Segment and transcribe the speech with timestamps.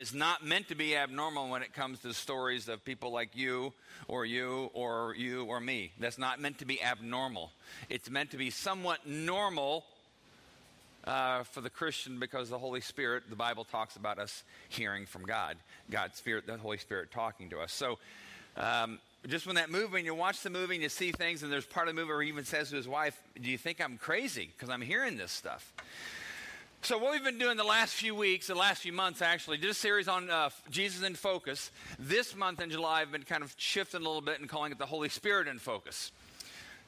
[0.00, 3.72] is not meant to be abnormal when it comes to stories of people like you
[4.06, 5.90] or you or you or me.
[5.98, 7.50] That's not meant to be abnormal.
[7.88, 9.84] It's meant to be somewhat normal
[11.04, 15.24] uh, for the Christian because the Holy Spirit, the Bible talks about us hearing from
[15.24, 15.56] God,
[15.90, 17.72] God's Spirit, the Holy Spirit talking to us.
[17.72, 17.98] So,
[18.56, 21.50] um, just when that movie, when you watch the movie and you see things, and
[21.50, 23.80] there's part of the movie where he even says to his wife, Do you think
[23.80, 24.50] I'm crazy?
[24.54, 25.72] Because I'm hearing this stuff.
[26.80, 29.68] So, what we've been doing the last few weeks, the last few months actually, did
[29.68, 31.72] a series on uh, Jesus in focus.
[31.98, 34.78] This month in July, I've been kind of shifting a little bit and calling it
[34.78, 36.12] the Holy Spirit in focus.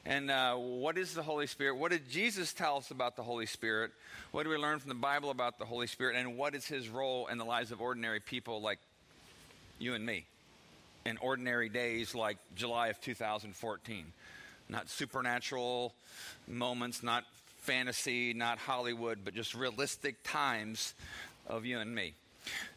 [0.05, 1.75] And uh, what is the Holy Spirit?
[1.75, 3.91] What did Jesus tell us about the Holy Spirit?
[4.31, 6.15] What do we learn from the Bible about the Holy Spirit?
[6.15, 8.79] And what is his role in the lives of ordinary people like
[9.77, 10.25] you and me?
[11.05, 14.05] In ordinary days like July of 2014.
[14.69, 15.93] Not supernatural
[16.47, 17.25] moments, not
[17.61, 20.93] fantasy, not Hollywood, but just realistic times
[21.47, 22.13] of you and me.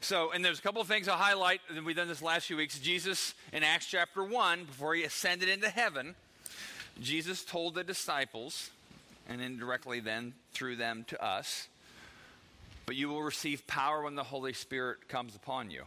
[0.01, 2.79] So, and there's a couple of things I'll highlight we've done this last few weeks.
[2.79, 6.14] Jesus in Acts chapter 1, before he ascended into heaven,
[7.00, 8.70] Jesus told the disciples,
[9.28, 11.69] and indirectly then through them to us,
[12.86, 15.84] but you will receive power when the Holy Spirit comes upon you.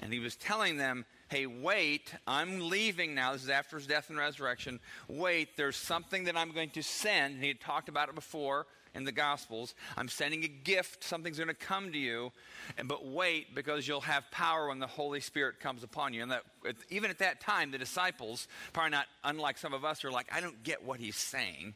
[0.00, 3.32] And he was telling them, hey, wait, I'm leaving now.
[3.32, 4.80] This is after his death and resurrection.
[5.08, 7.34] Wait, there's something that I'm going to send.
[7.34, 9.74] And he had talked about it before in the Gospels.
[9.96, 11.04] I'm sending a gift.
[11.04, 12.32] Something's going to come to you.
[12.78, 16.22] And, but wait, because you'll have power when the Holy Spirit comes upon you.
[16.22, 16.44] And that,
[16.90, 20.40] even at that time, the disciples, probably not unlike some of us, are like, I
[20.40, 21.74] don't get what he's saying.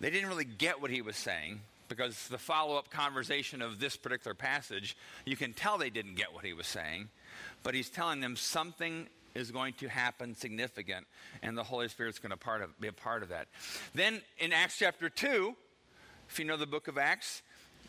[0.00, 1.60] They didn't really get what he was saying
[1.90, 4.96] because the follow up conversation of this particular passage,
[5.26, 7.10] you can tell they didn't get what he was saying
[7.62, 11.06] but he's telling them something is going to happen significant,
[11.42, 13.46] and the Holy Spirit's going to be a part of that.
[13.94, 15.54] Then in Acts chapter 2,
[16.28, 17.42] if you know the book of Acts,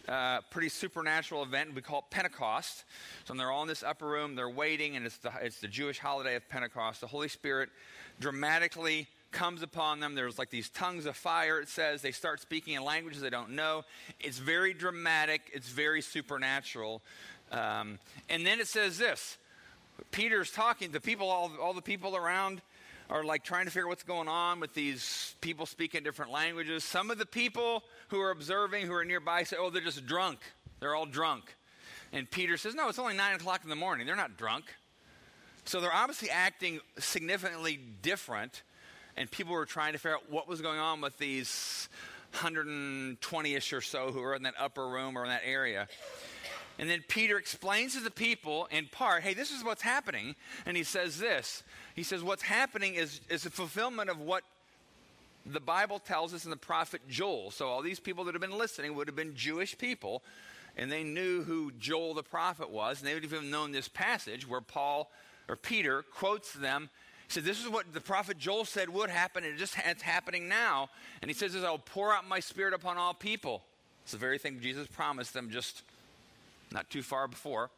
[0.07, 1.75] uh, pretty supernatural event.
[1.75, 2.85] We call it Pentecost.
[3.25, 5.99] So they're all in this upper room, they're waiting, and it's the, it's the Jewish
[5.99, 7.01] holiday of Pentecost.
[7.01, 7.69] The Holy Spirit
[8.19, 10.15] dramatically comes upon them.
[10.15, 12.01] There's like these tongues of fire, it says.
[12.01, 13.83] They start speaking in languages they don't know.
[14.19, 17.01] It's very dramatic, it's very supernatural.
[17.51, 19.37] Um, and then it says this
[20.11, 22.61] Peter's talking, the people, all, all the people around
[23.09, 26.83] are like trying to figure out what's going on with these people speaking different languages.
[26.83, 30.39] Some of the people who are observing, who are nearby, say, oh, they're just drunk.
[30.79, 31.55] They're all drunk.
[32.13, 34.07] And Peter says, no, it's only 9 o'clock in the morning.
[34.07, 34.65] They're not drunk.
[35.65, 38.63] So they're obviously acting significantly different.
[39.17, 41.89] And people were trying to figure out what was going on with these
[42.33, 45.87] 120 ish or so who were in that upper room or in that area.
[46.79, 50.35] And then Peter explains to the people in part, hey, this is what's happening.
[50.65, 51.63] And he says this
[51.95, 54.43] He says, what's happening is, is a fulfillment of what
[55.45, 57.51] the Bible tells us in the prophet Joel.
[57.51, 60.23] So all these people that have been listening would have been Jewish people,
[60.77, 64.47] and they knew who Joel the prophet was, and they would have known this passage
[64.47, 65.11] where Paul
[65.49, 66.89] or Peter quotes them.
[67.31, 70.49] Said, This is what the prophet Joel said would happen, and it just it's happening
[70.49, 70.89] now.
[71.21, 73.63] And he says, I'll pour out my spirit upon all people.
[74.03, 75.83] It's the very thing Jesus promised them just
[76.73, 77.69] not too far before.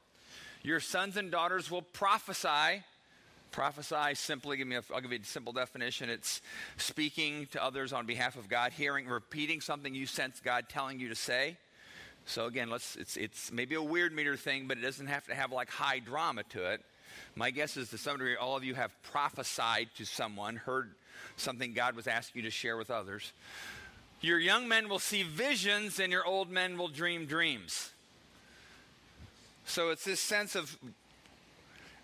[0.63, 2.83] Your sons and daughters will prophesy.
[3.51, 6.09] Prophesy simply, give me a, I'll give you a simple definition.
[6.09, 6.41] It's
[6.77, 11.09] speaking to others on behalf of God, hearing, repeating something you sense God telling you
[11.09, 11.57] to say.
[12.25, 15.35] So again, let's, it's, it's maybe a weird meter thing, but it doesn't have to
[15.35, 16.81] have like high drama to it.
[17.35, 20.91] My guess is to some degree, all of you have prophesied to someone, heard
[21.37, 23.33] something God was asking you to share with others.
[24.21, 27.91] Your young men will see visions, and your old men will dream dreams.
[29.65, 30.77] So it's this sense of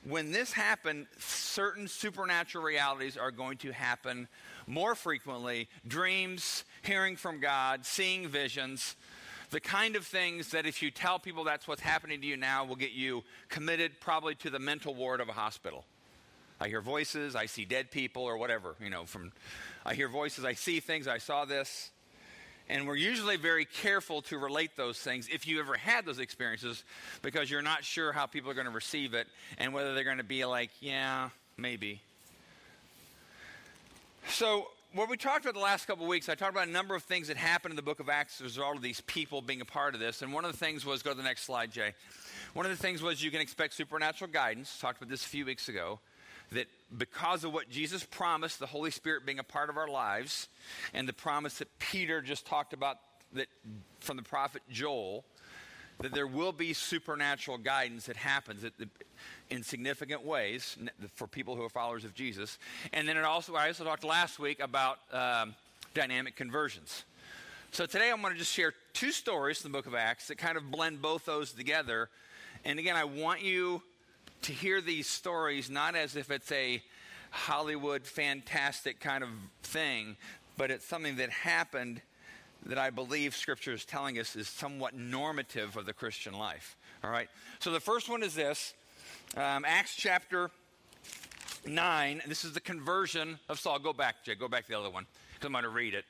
[0.06, 4.28] when this happened, certain supernatural realities are going to happen
[4.66, 8.96] more frequently dreams, hearing from God, seeing visions,
[9.50, 12.66] the kind of things that if you tell people that's what's happening to you now
[12.66, 15.86] will get you committed probably to the mental ward of a hospital.
[16.60, 19.32] I hear voices, I see dead people or whatever, you know, from
[19.86, 21.92] I hear voices, I see things, I saw this.
[22.72, 26.84] And we're usually very careful to relate those things if you ever had those experiences
[27.24, 30.18] because you're not sure how people are going to receive it and whether they're going
[30.18, 32.02] to be like, yeah, maybe.
[34.28, 36.96] So, what we talked about the last couple of weeks, I talked about a number
[36.96, 39.42] of things that happened in the book of Acts as a result of these people
[39.42, 40.22] being a part of this.
[40.22, 41.94] And one of the things was go to the next slide, Jay.
[42.54, 44.80] One of the things was you can expect supernatural guidance.
[44.80, 46.00] Talked about this a few weeks ago
[46.52, 46.66] that
[46.98, 50.48] because of what Jesus promised, the Holy Spirit being a part of our lives,
[50.94, 52.98] and the promise that Peter just talked about
[53.34, 53.48] that
[54.00, 55.24] from the prophet Joel,
[56.00, 58.66] that there will be supernatural guidance that happens
[59.50, 60.78] in significant ways
[61.16, 62.58] for people who are followers of Jesus.
[62.94, 65.56] And then it also, I also talked last week about um,
[65.94, 67.04] dynamic conversions.
[67.72, 70.38] So today I'm going to just share two stories from the book of Acts that
[70.38, 72.10] kind of blend both those together
[72.66, 73.82] And again, I want you
[74.44, 76.82] to hear these stories not as if it's a
[77.32, 79.30] Hollywood fantastic kind of
[79.64, 80.18] thing,
[80.58, 82.02] but it's something that happened
[82.66, 86.78] that I believe Scripture is telling us is somewhat normative of the Christian life.
[87.04, 87.30] All right?
[87.60, 88.74] So the first one is this
[89.38, 90.52] um, Acts chapter
[91.66, 92.22] 9.
[92.28, 93.80] This is the conversion of Saul.
[93.80, 94.36] Go back, Jay.
[94.36, 96.06] Go back to the other one because I'm going to read it.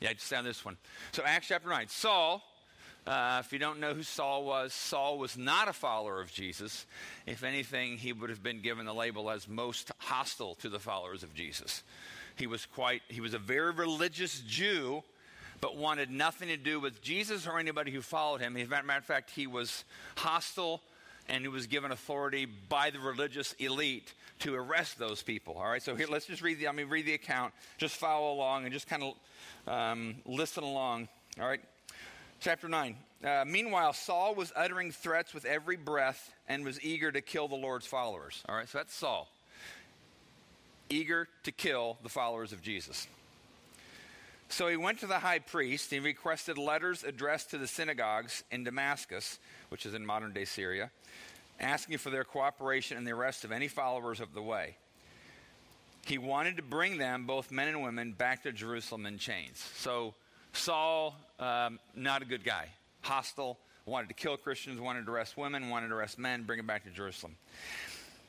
[0.00, 0.76] Yeah, just on this one.
[1.12, 1.86] So, Acts chapter 9.
[1.88, 2.42] Saul,
[3.06, 6.86] uh, if you don't know who Saul was, Saul was not a follower of Jesus.
[7.26, 11.22] If anything, he would have been given the label as most hostile to the followers
[11.22, 11.84] of Jesus.
[12.34, 15.04] He was quite, he was a very religious Jew
[15.62, 18.56] but wanted nothing to do with Jesus or anybody who followed him.
[18.56, 19.84] As a matter of fact, he was
[20.16, 20.82] hostile
[21.28, 25.54] and he was given authority by the religious elite to arrest those people.
[25.56, 27.54] All right, so here, let's just read the, I mean, read the account.
[27.78, 31.06] Just follow along and just kind of um, listen along.
[31.40, 31.60] All right,
[32.40, 32.96] chapter 9.
[33.24, 37.54] Uh, meanwhile, Saul was uttering threats with every breath and was eager to kill the
[37.54, 38.42] Lord's followers.
[38.48, 39.28] All right, so that's Saul.
[40.90, 43.06] Eager to kill the followers of Jesus.
[44.52, 48.64] So he went to the high priest and requested letters addressed to the synagogues in
[48.64, 49.38] Damascus,
[49.70, 50.90] which is in modern day Syria,
[51.58, 54.76] asking for their cooperation in the arrest of any followers of the way.
[56.04, 59.56] He wanted to bring them, both men and women, back to Jerusalem in chains.
[59.76, 60.12] So
[60.52, 62.68] Saul, um, not a good guy,
[63.00, 66.66] hostile, wanted to kill Christians, wanted to arrest women, wanted to arrest men, bring them
[66.66, 67.36] back to Jerusalem.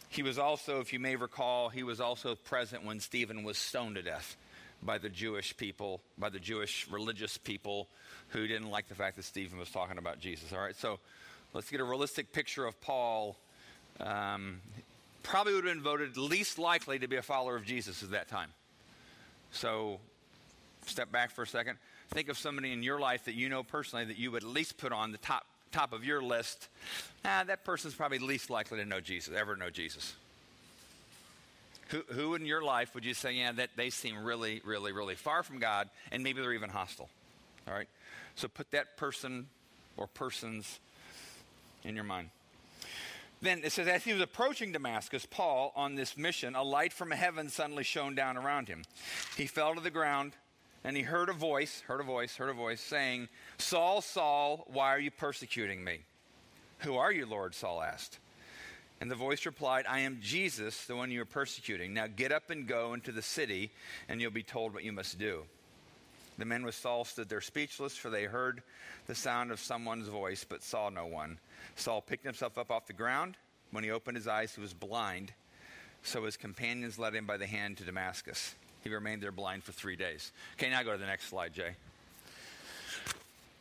[0.08, 3.96] He was also, if you may recall, he was also present when Stephen was stoned
[3.96, 4.38] to death
[4.86, 7.88] by the Jewish people, by the Jewish religious people
[8.30, 10.52] who didn't like the fact that Stephen was talking about Jesus.
[10.54, 11.00] All right, so
[11.54, 13.38] let's get a realistic picture of Paul.
[14.00, 14.62] Um,
[15.22, 18.28] probably would have been voted least likely to be a follower of Jesus at that
[18.28, 18.50] time.
[19.52, 20.00] So,
[20.86, 21.78] step back for a second.
[22.10, 24.78] Think of somebody in your life that you know personally that you would at least
[24.78, 26.68] put on the top top of your list.
[27.26, 30.14] Ah, that person's probably least likely to know Jesus, ever know Jesus.
[31.90, 35.16] Who, who in your life would you say, yeah, that they seem really, really, really
[35.16, 37.10] far from God, and maybe they're even hostile?
[37.68, 37.88] All right?
[38.36, 39.48] So put that person
[39.98, 40.80] or persons
[41.84, 42.30] in your mind.
[43.42, 47.12] Then it says, as he was approaching Damascus, Paul, on this mission, a light from
[47.12, 48.84] heaven suddenly shone down around him.
[49.36, 50.32] He fell to the ground,
[50.86, 53.28] and he heard a voice, heard a voice, heard a voice saying,
[53.58, 56.00] Saul, Saul, why are you persecuting me?
[56.80, 57.54] Who are you, Lord?
[57.54, 58.20] Saul asked.
[59.04, 61.94] And the voice replied, I am Jesus, the one you are persecuting.
[61.94, 63.70] Now get up and go into the city,
[64.08, 65.44] and you'll be told what you must do.
[66.38, 68.64] The men with Saul stood there speechless, for they heard
[69.08, 71.38] the sound of someone's voice, but saw no one.
[71.76, 73.36] Saul picked himself up off the ground.
[73.72, 75.34] When he opened his eyes, he was blind.
[76.04, 78.56] So his companions led him by the hand to Damascus.
[78.86, 80.32] He remained there blind for three days.
[80.54, 81.76] Okay, now go to the next slide, Jay.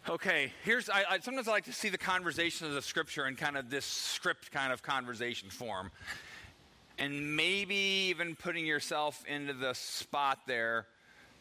[0.09, 3.37] Okay, here's I, I, sometimes I like to see the conversation of the Scripture in
[3.37, 5.93] kind of this script kind of conversation form,
[6.99, 10.87] and maybe even putting yourself into the spot there,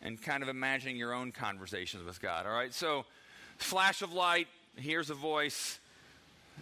[0.04, 2.46] and kind of imagining your own conversations with God.
[2.46, 3.06] All right, so
[3.58, 5.80] flash of light, here's a voice,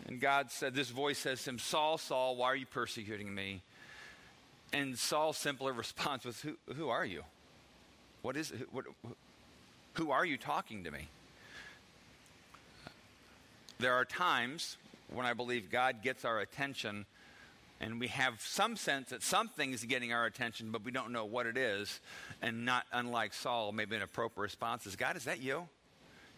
[0.08, 3.62] and God said, "This voice says to him, Saul, Saul, why are you persecuting me?"
[4.72, 7.24] And Saul simply response was, "Who, who are you?
[8.22, 8.54] What is?
[8.72, 8.86] What,
[9.96, 11.10] who are you talking to me?"
[13.80, 14.76] There are times
[15.08, 17.06] when I believe God gets our attention
[17.80, 21.24] and we have some sense that something is getting our attention, but we don't know
[21.24, 22.02] what it is.
[22.42, 25.70] And not unlike Saul, maybe an appropriate response is, God, is that you?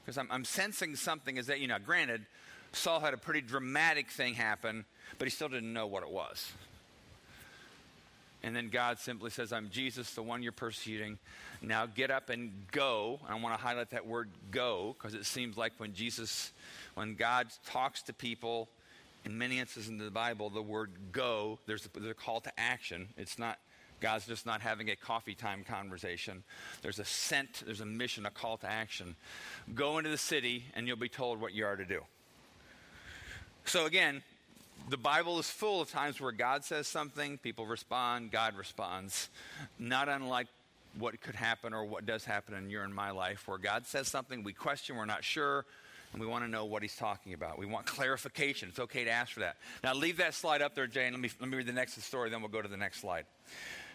[0.06, 1.68] Because I'm, I'm, sensing something is that you.
[1.68, 2.28] Now, granted,
[2.74, 4.86] Saul had a pretty dramatic thing happen,
[5.18, 6.52] but he still didn't know what it was.
[8.44, 11.20] And then God simply says, I'm Jesus, the one you're persecuting.
[11.62, 13.20] Now get up and go.
[13.28, 16.52] I want to highlight that word go because it seems like when Jesus
[16.96, 18.70] when God talks to people,
[19.26, 22.52] in many instances in the Bible, the word go, there's a, there's a call to
[22.60, 23.10] action.
[23.18, 23.60] It's not,
[24.00, 26.44] God's just not having a coffee time conversation.
[26.82, 29.16] There's a sent, there's a mission, a call to action.
[29.76, 32.02] Go into the city and you'll be told what you are to do.
[33.66, 34.24] So again,
[34.90, 39.30] the Bible is full of times where God says something, people respond, God responds.
[39.78, 40.48] Not unlike
[40.98, 44.08] what could happen or what does happen in your and my life, where God says
[44.08, 45.66] something, we question, we're not sure,
[46.12, 47.58] and we want to know what he's talking about.
[47.58, 48.70] We want clarification.
[48.70, 49.58] It's okay to ask for that.
[49.84, 51.14] Now, leave that slide up there, Jane.
[51.14, 53.26] Let me, let me read the next story, then we'll go to the next slide.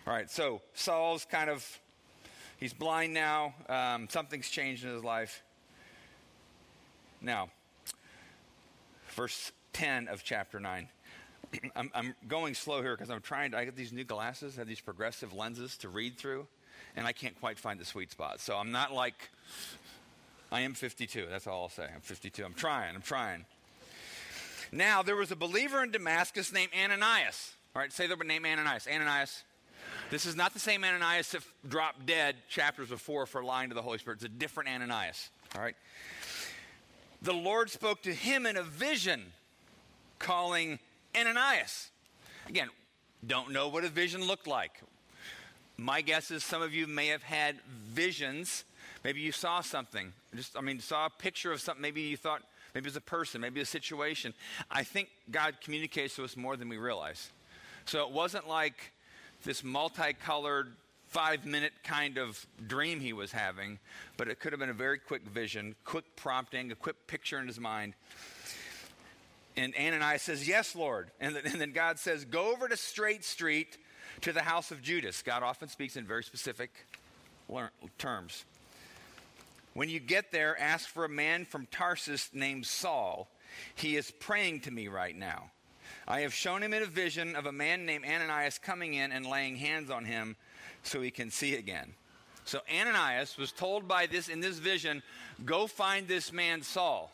[0.07, 1.81] All right, so Saul's kind of,
[2.59, 3.55] he's blind now.
[3.69, 5.43] Um, something's changed in his life.
[7.21, 7.51] Now,
[9.11, 10.89] verse 10 of chapter 9.
[11.77, 14.69] I'm, I'm, going slow here because I'm trying to, I get these new glasses, have
[14.69, 16.47] these progressive lenses to read through,
[16.95, 18.41] and I can't quite find the sweet spot.
[18.41, 19.31] So I'm not like
[20.51, 21.27] I am 52.
[21.31, 21.89] That's all I'll say.
[21.93, 22.45] I'm 52.
[22.45, 22.95] I'm trying.
[22.95, 23.45] I'm trying.
[24.73, 27.53] Now, there was a believer in Damascus named Ananias.
[27.75, 28.87] All right, say the name Ananias.
[28.87, 29.43] Ananias.
[30.11, 33.83] This is not the same Ananias that dropped dead chapters before for lying to the
[33.83, 34.17] Holy Spirit.
[34.17, 35.31] It's a different Ananias.
[35.55, 35.77] All right.
[37.23, 39.33] The Lord spoke to him in a vision,
[40.19, 40.79] calling
[41.17, 41.91] Ananias.
[42.49, 42.69] Again,
[43.27, 44.81] don't know what a vision looked like.
[45.77, 47.57] My guess is some of you may have had
[47.89, 48.65] visions.
[49.07, 50.13] Maybe you saw something.
[50.35, 51.81] Just, I mean, saw a picture of something.
[51.81, 52.43] Maybe you thought,
[52.75, 54.35] maybe it's a person, maybe a situation.
[54.69, 57.31] I think God communicates to us more than we realize.
[57.85, 58.91] So it wasn't like
[59.45, 60.73] this multicolored
[61.07, 63.79] five minute kind of dream he was having,
[64.17, 67.47] but it could have been a very quick vision, quick prompting, a quick picture in
[67.47, 67.95] his mind.
[69.57, 71.13] And Ananias says, Yes, Lord.
[71.21, 73.79] And, and then God says, Go over to Straight Street
[74.23, 75.23] to the house of Judas.
[75.23, 76.73] God often speaks in very specific
[77.99, 78.45] terms.
[79.77, 83.29] When you get there, ask for a man from Tarsus named Saul.
[83.75, 85.51] He is praying to me right now.
[86.09, 89.27] I have shown him in a vision of a man named Ananias coming in and
[89.27, 90.37] laying hands on him
[90.83, 91.93] so he can see again.
[92.47, 95.03] So Ananias was told by this in this vision,
[95.45, 97.13] go find this man Saul.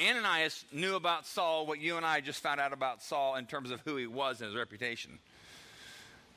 [0.00, 3.70] Ananias knew about Saul what you and I just found out about Saul in terms
[3.70, 5.20] of who he was and his reputation.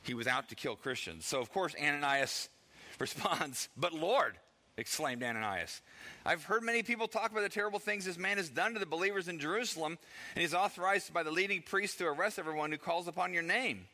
[0.04, 1.26] He was out to kill Christians.
[1.26, 2.50] So of course Ananias
[3.00, 4.38] responds, "But Lord,
[4.77, 5.81] exclaimed Ananias.
[6.25, 8.86] I've heard many people talk about the terrible things this man has done to the
[8.86, 9.98] believers in Jerusalem,
[10.36, 13.86] and he's authorized by the leading priests to arrest everyone who calls upon your name.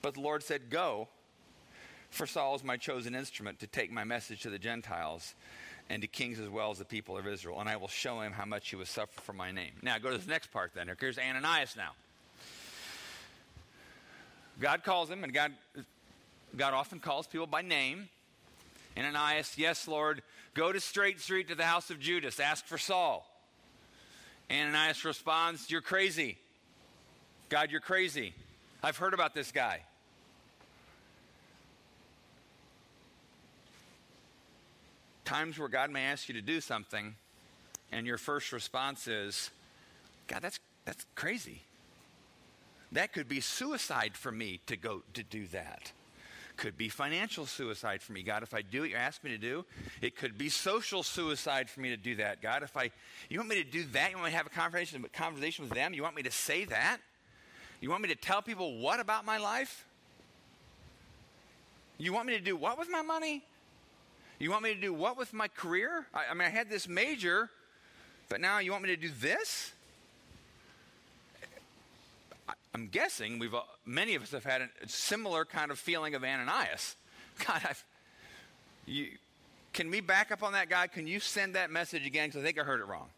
[0.00, 1.08] But the Lord said, Go,
[2.10, 5.34] for Saul is my chosen instrument to take my message to the Gentiles
[5.90, 8.32] and to kings as well as the people of Israel, and I will show him
[8.32, 9.72] how much he will suffer for my name.
[9.82, 10.90] Now, go to the next part then.
[10.98, 11.90] Here's Ananias now.
[14.60, 15.52] God calls him, and God,
[16.56, 18.08] God often calls people by name.
[18.96, 20.22] Ananias, yes, Lord,
[20.54, 23.26] go to Straight Street to the house of Judas, ask for Saul.
[24.50, 26.38] Ananias responds, You're crazy.
[27.48, 28.34] God, you're crazy.
[28.82, 29.80] I've heard about this guy.
[35.24, 37.14] Times where God may ask you to do something,
[37.90, 39.50] and your first response is,
[40.26, 41.62] God, that's, that's crazy.
[42.92, 45.92] That could be suicide for me to go to do that.
[46.62, 49.36] Could be financial suicide for me, God, if I do what you ask me to
[49.36, 49.64] do.
[50.00, 52.62] It could be social suicide for me to do that, God.
[52.62, 52.92] If I,
[53.28, 55.74] you want me to do that, you want me to have a conversation, conversation with
[55.74, 56.98] them, you want me to say that?
[57.80, 59.84] You want me to tell people what about my life?
[61.98, 63.42] You want me to do what with my money?
[64.38, 66.06] You want me to do what with my career?
[66.14, 67.50] I, I mean, I had this major,
[68.28, 69.72] but now you want me to do this?
[72.74, 76.24] I'm guessing we've uh, many of us have had a similar kind of feeling of
[76.24, 76.96] Ananias.
[77.46, 77.84] God, I've,
[78.86, 79.08] you,
[79.72, 80.92] can we back up on that, God?
[80.92, 82.28] Can you send that message again?
[82.28, 83.08] Because I think I heard it wrong.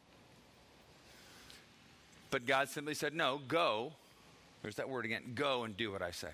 [2.30, 3.92] But God simply said, No, go.
[4.62, 5.22] There's that word again.
[5.34, 6.30] Go and do what I say.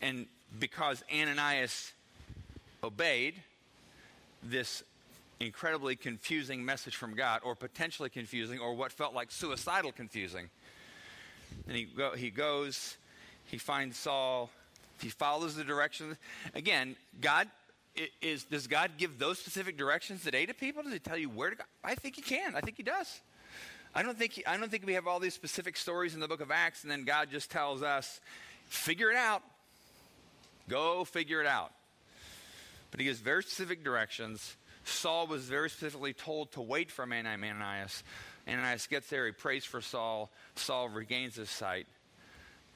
[0.00, 0.26] And
[0.58, 1.92] because Ananias
[2.82, 3.34] obeyed
[4.42, 4.82] this
[5.40, 10.48] incredibly confusing message from God, or potentially confusing, or what felt like suicidal confusing,
[11.66, 12.96] and he, go, he goes,
[13.44, 14.50] he finds Saul,
[15.00, 16.16] he follows the directions.
[16.54, 17.48] Again, God
[18.20, 20.82] is, does God give those specific directions today to people?
[20.82, 21.64] Does he tell you where to go?
[21.82, 22.54] I think he can.
[22.54, 23.20] I think he does.
[23.94, 26.28] I don't think, he, I don't think we have all these specific stories in the
[26.28, 28.20] book of Acts and then God just tells us,
[28.68, 29.42] figure it out.
[30.68, 31.72] Go figure it out.
[32.90, 34.56] But he gives very specific directions.
[34.84, 38.02] Saul was very specifically told to wait for Ananias.
[38.48, 40.30] Ananias gets there, he prays for Saul.
[40.54, 41.86] Saul regains his sight.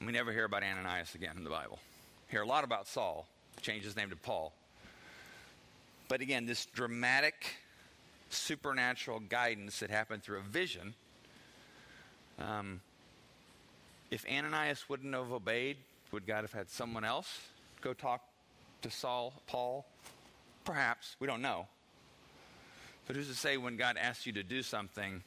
[0.05, 1.79] We never hear about Ananias again in the Bible.
[2.27, 3.27] Hear a lot about Saul,
[3.61, 4.53] changed his name to Paul.
[6.09, 7.55] But again, this dramatic
[8.29, 10.93] supernatural guidance that happened through a vision.
[12.39, 12.81] Um,
[14.09, 15.77] if Ananias wouldn't have obeyed,
[16.11, 17.39] would God have had someone else
[17.81, 18.21] go talk
[18.81, 19.85] to Saul, Paul?
[20.65, 21.15] Perhaps.
[21.19, 21.67] We don't know.
[23.07, 25.23] But who's to say when God asks you to do something,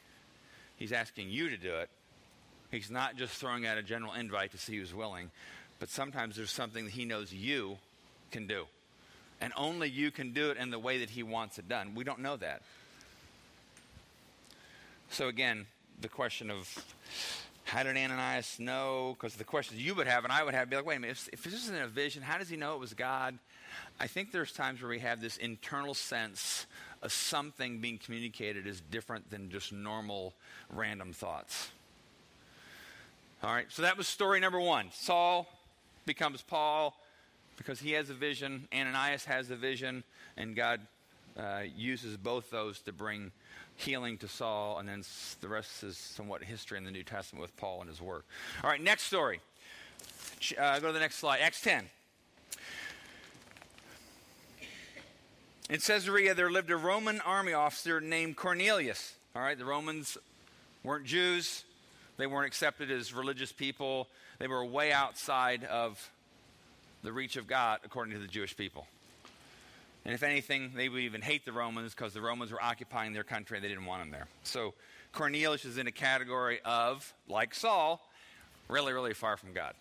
[0.77, 1.89] He's asking you to do it.
[2.71, 5.31] He's not just throwing out a general invite to see who's willing,
[5.79, 7.79] but sometimes there's something that he knows you
[8.31, 8.65] can do.
[9.41, 11.95] And only you can do it in the way that he wants it done.
[11.95, 12.63] We don't know that.
[15.11, 15.67] So, again,
[16.01, 16.69] the question of
[17.65, 19.17] how did Ananias know?
[19.19, 21.17] Because the questions you would have and I would have be like, wait a minute,
[21.17, 23.39] if, if this isn't a vision, how does he know it was God?
[24.01, 26.67] I think there's times where we have this internal sense
[27.05, 30.35] of something being communicated is different than just normal
[30.71, 31.69] random thoughts.
[33.43, 34.89] All right, so that was story number one.
[34.91, 35.47] Saul
[36.07, 36.97] becomes Paul
[37.57, 40.03] because he has a vision, Ananias has a vision,
[40.39, 40.81] and God
[41.39, 43.31] uh, uses both those to bring
[43.77, 45.05] healing to Saul, and then
[45.43, 48.25] the rest is somewhat history in the New Testament with Paul and his work.
[48.63, 49.41] All right, next story.
[50.59, 51.41] Uh, go to the next slide.
[51.41, 51.85] Acts 10.
[55.71, 59.15] In Caesarea, there lived a Roman army officer named Cornelius.
[59.35, 60.19] All right, the Romans
[60.83, 61.65] weren't Jews,
[62.19, 64.07] they weren't accepted as religious people,
[64.39, 66.11] they were way outside of
[67.03, 68.87] the reach of God according to the Jewish people.
[70.05, 73.25] And if anything, they would even hate the Romans because the Romans were occupying their
[73.25, 74.27] country and they didn't want them there.
[74.43, 74.75] So
[75.13, 78.07] Cornelius is in a category of, like Saul,
[78.69, 79.73] really, really far from God.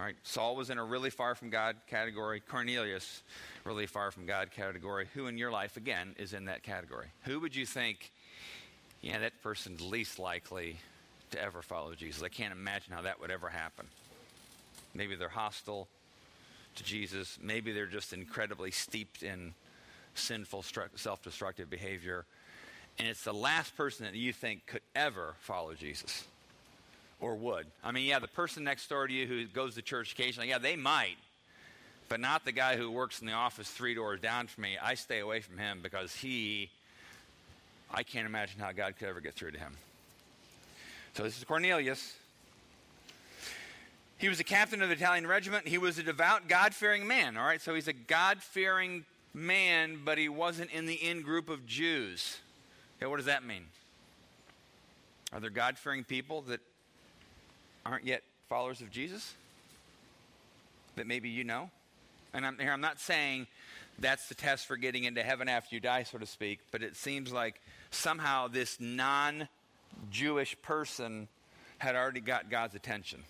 [0.00, 2.40] All right, Saul was in a really far from God category.
[2.40, 3.22] Cornelius,
[3.64, 5.06] really far from God category.
[5.12, 7.08] Who in your life, again, is in that category?
[7.24, 8.10] Who would you think,
[9.02, 10.78] yeah, that person's least likely
[11.32, 12.22] to ever follow Jesus?
[12.22, 13.88] I can't imagine how that would ever happen.
[14.94, 15.86] Maybe they're hostile
[16.76, 17.38] to Jesus.
[17.42, 19.52] Maybe they're just incredibly steeped in
[20.14, 20.64] sinful,
[20.94, 22.24] self destructive behavior.
[22.98, 26.24] And it's the last person that you think could ever follow Jesus
[27.20, 27.66] or would.
[27.84, 30.58] I mean, yeah, the person next door to you who goes to church occasionally, yeah,
[30.58, 31.16] they might,
[32.08, 34.78] but not the guy who works in the office three doors down from me.
[34.82, 36.70] I stay away from him because he,
[37.92, 39.76] I can't imagine how God could ever get through to him.
[41.14, 42.16] So this is Cornelius.
[44.18, 45.66] He was a captain of the Italian regiment.
[45.66, 47.36] He was a devout, God fearing man.
[47.36, 51.48] All right, so he's a God fearing man, but he wasn't in the in group
[51.48, 52.38] of Jews.
[52.98, 53.64] Okay, what does that mean?
[55.32, 56.60] Are there God fearing people that
[57.84, 59.34] aren't yet followers of Jesus?
[60.96, 61.70] That maybe you know?
[62.32, 63.46] And I'm, here, I'm not saying
[63.98, 66.96] that's the test for getting into heaven after you die, so to speak, but it
[66.96, 67.60] seems like
[67.90, 69.48] somehow this non
[70.10, 71.28] Jewish person
[71.78, 73.24] had already got God's attention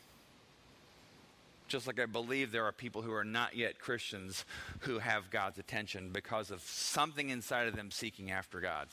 [1.70, 4.44] just like I believe there are people who are not yet Christians
[4.80, 8.88] who have God's attention because of something inside of them seeking after God.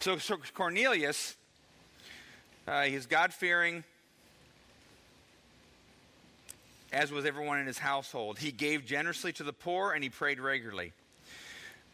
[0.00, 1.36] So, so Cornelius,
[2.68, 3.82] uh, he's God fearing,
[6.92, 8.38] as was everyone in his household.
[8.38, 10.92] He gave generously to the poor and he prayed regularly.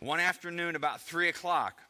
[0.01, 1.81] One afternoon, about 3 o'clock,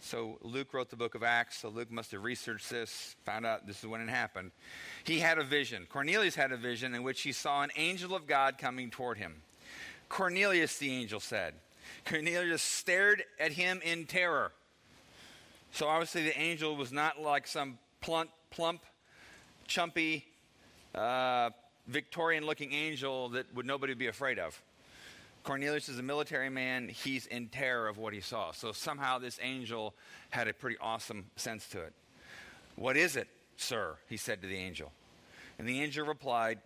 [0.00, 3.66] so Luke wrote the book of Acts, so Luke must have researched this, found out
[3.66, 4.50] this is when it happened.
[5.04, 5.86] He had a vision.
[5.90, 9.42] Cornelius had a vision in which he saw an angel of God coming toward him.
[10.08, 11.54] Cornelius, the angel said.
[12.06, 14.52] Cornelius stared at him in terror.
[15.72, 18.82] So obviously, the angel was not like some plump, plump
[19.68, 20.24] chumpy,
[20.94, 21.50] uh,
[21.90, 24.60] Victorian looking angel that would nobody be afraid of.
[25.42, 26.88] Cornelius is a military man.
[26.88, 28.52] He's in terror of what he saw.
[28.52, 29.94] So somehow this angel
[30.30, 31.92] had a pretty awesome sense to it.
[32.76, 33.96] What is it, sir?
[34.08, 34.92] He said to the angel.
[35.58, 36.58] And the angel replied,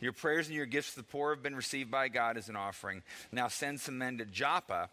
[0.00, 2.56] Your prayers and your gifts to the poor have been received by God as an
[2.56, 3.02] offering.
[3.30, 4.90] Now send some men to Joppa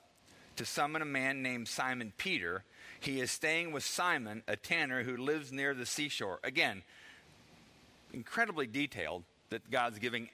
[0.55, 2.63] to summon a man named Simon Peter.
[2.99, 6.39] He is staying with Simon, a tanner who lives near the seashore.
[6.43, 6.83] Again,
[8.13, 10.29] incredibly detailed that God's giving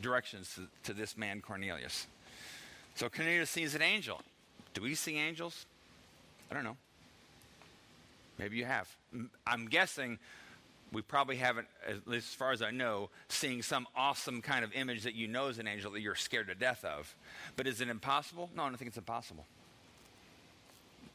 [0.00, 2.06] directions to, to this man, Cornelius.
[2.94, 4.20] So Cornelius sees an angel.
[4.74, 5.66] Do we see angels?
[6.50, 6.76] I don't know.
[8.38, 8.88] Maybe you have.
[9.46, 10.18] I'm guessing
[10.92, 14.72] we probably haven't, at least as far as I know, seeing some awesome kind of
[14.74, 17.14] image that you know is an angel that you're scared to death of.
[17.56, 18.50] But is it impossible?
[18.54, 19.44] No, I don't think it's impossible.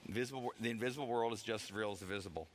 [0.07, 2.47] Invisible, the invisible world is just as real as the visible.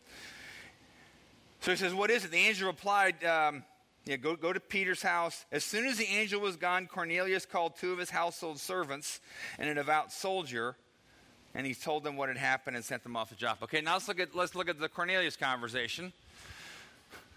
[1.61, 2.31] So he says, What is it?
[2.31, 3.65] The angel replied, um,
[4.07, 5.45] yeah, go, go to Peter's house.
[5.51, 9.21] As soon as the angel was gone, Cornelius called two of his household servants
[9.59, 10.77] and a devout soldier,
[11.57, 13.65] and he told them what had happened and sent them off to Joppa.
[13.65, 16.13] Okay, now let's look at, let's look at the Cornelius conversation.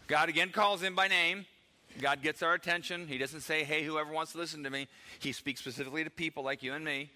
[0.06, 1.48] God again calls him by name.
[2.00, 3.08] God gets our attention.
[3.08, 4.88] He doesn't say, hey, whoever wants to listen to me.
[5.18, 7.10] He speaks specifically to people like you and me.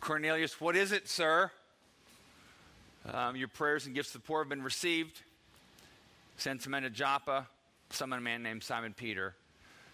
[0.00, 1.50] Cornelius, what is it, sir?
[3.12, 5.20] Um, your prayers and gifts to the poor have been received.
[6.38, 7.46] Send some men to Joppa
[7.90, 9.34] summoned a man named Simon Peter.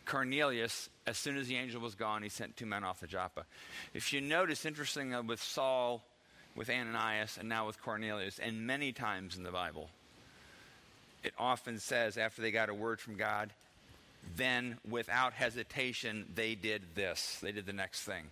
[0.04, 3.44] Cornelius, as soon as the angel was gone, he sent two men off to Joppa.
[3.94, 6.04] If you notice, interesting uh, with Saul,
[6.54, 9.88] with Ananias, and now with Cornelius, and many times in the Bible,
[11.22, 13.50] it often says after they got a word from God,
[14.36, 17.38] then without hesitation, they did this.
[17.42, 18.24] They did the next thing.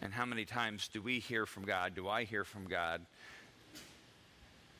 [0.00, 1.94] And how many times do we hear from God?
[1.94, 3.00] Do I hear from God?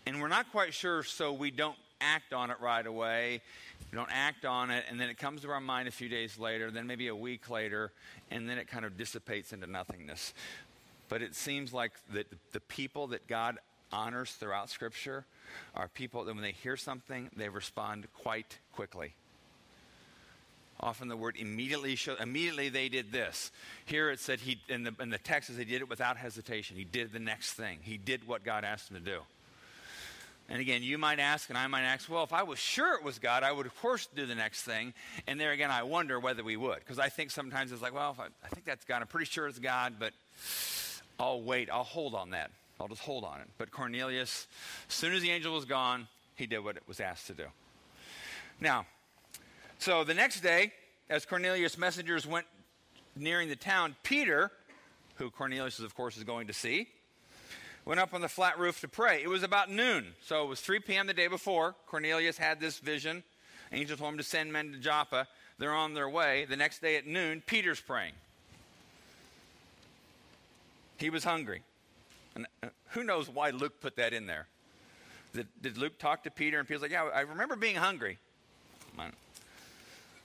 [0.07, 3.41] And we're not quite sure, so we don't act on it right away.
[3.91, 6.39] We don't act on it, and then it comes to our mind a few days
[6.39, 7.93] later, then maybe a week later,
[8.31, 10.35] and then it kind of dissipates into nothingness.
[11.09, 13.59] But it seems like that the people that God
[13.93, 15.25] honors throughout Scripture
[15.75, 19.15] are people that when they hear something, they respond quite quickly.
[20.79, 23.51] Often the word immediately show immediately they did this.
[23.87, 26.77] Here it said he in the in the text says he did it without hesitation.
[26.77, 27.79] He did the next thing.
[27.81, 29.21] He did what God asked him to do.
[30.49, 33.03] And again, you might ask, and I might ask, well, if I was sure it
[33.03, 34.95] was God, I would, of course, do the next thing.
[35.27, 36.79] And there again, I wonder whether we would.
[36.79, 39.03] Because I think sometimes it's like, well, I, I, think that's God.
[39.03, 40.13] I'm pretty sure it's God, but
[41.19, 41.69] I'll wait.
[41.69, 42.53] I'll hold on that.
[42.81, 43.49] I'll just hold on it.
[43.59, 44.47] But Cornelius,
[44.89, 46.07] as soon as the angel was gone,
[46.37, 47.47] he did what it was asked to do.
[48.61, 48.87] Now,
[49.79, 50.73] so the next day,
[51.11, 52.47] as Cornelius' messengers went
[53.17, 54.53] nearing the town, Peter,
[55.17, 56.89] who Cornelius, of course, is going to see,
[57.87, 59.23] went up on the flat roof to pray.
[59.23, 61.07] It was about noon, so it was 3 p.m.
[61.07, 61.75] the day before.
[61.87, 63.23] Cornelius had this vision.
[63.73, 65.27] Angel told him to send men to Joppa.
[65.59, 66.45] They're on their way.
[66.45, 68.13] The next day at noon, Peter's praying.
[70.99, 71.63] He was hungry.
[72.35, 74.47] And uh, who knows why Luke put that in there?
[75.33, 78.19] Did, did Luke talk to Peter and Peter's like, Yeah, I remember being hungry.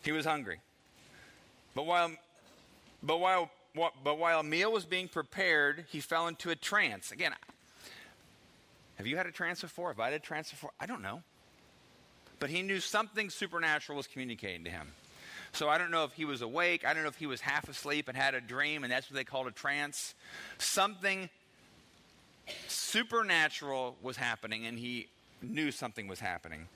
[0.04, 0.60] He was hungry.
[1.76, 2.12] But while,
[3.04, 7.12] but while but while a meal was being prepared, he fell into a trance.
[7.12, 7.34] Again,
[8.96, 9.90] have you had a trance before?
[9.90, 10.72] Have I had a trance before?
[10.80, 11.24] I don't know.
[12.40, 14.88] But he knew something supernatural was communicating to him.
[15.54, 16.86] So I don't know if he was awake.
[16.86, 19.16] I don't know if he was half asleep and had a dream, and that's what
[19.16, 20.16] they called a trance.
[20.58, 21.30] Something
[22.68, 25.08] supernatural was happening, and he
[25.42, 26.68] knew something was happening.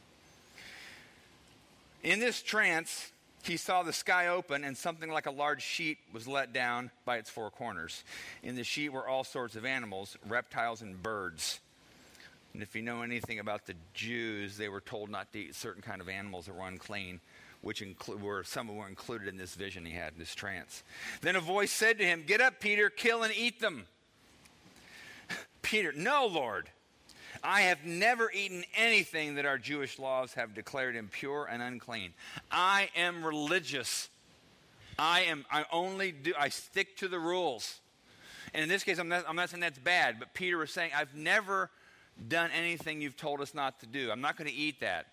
[2.04, 3.12] In this trance,
[3.46, 7.18] he saw the sky open and something like a large sheet was let down by
[7.18, 8.04] its four corners.
[8.44, 11.60] In the sheet were all sorts of animals, reptiles, and birds.
[12.54, 15.82] And if you know anything about the Jews, they were told not to eat certain
[15.82, 17.20] kind of animals that were unclean,
[17.62, 20.84] which inclu- were some were included in this vision he had, in this trance.
[21.22, 23.88] Then a voice said to him, "Get up, Peter, kill and eat them."
[25.62, 26.70] Peter, "No, Lord."
[27.46, 32.14] I have never eaten anything that our Jewish laws have declared impure and unclean.
[32.50, 34.10] I am religious.
[34.98, 37.80] I am I only do I stick to the rules.
[38.54, 40.92] And in this case, I'm not, I'm not saying that's bad, but Peter was saying,
[40.96, 41.70] I've never
[42.28, 44.10] done anything you've told us not to do.
[44.10, 45.08] I'm not going to eat that.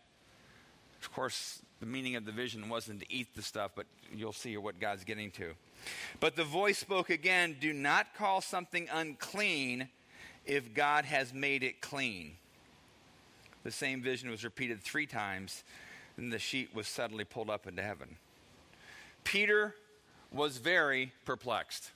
[1.03, 4.57] Of course, the meaning of the vision wasn't to eat the stuff, but you'll see
[4.57, 5.53] what God's getting to.
[6.21, 9.89] But the voice spoke again Do not call something unclean
[10.47, 12.33] if God has made it clean.
[13.65, 15.63] The same vision was repeated three times,
[16.17, 18.17] and the sheet was suddenly pulled up into heaven.
[19.25, 19.75] Peter
[20.33, 21.91] was very perplexed.